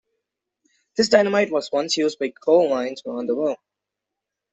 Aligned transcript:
This 0.97 1.09
dynamite 1.09 1.51
was 1.51 1.71
once 1.71 1.95
used 1.95 2.17
by 2.17 2.29
coal 2.29 2.71
mines 2.71 3.03
around 3.05 3.27
the 3.27 3.35
world. 3.35 3.59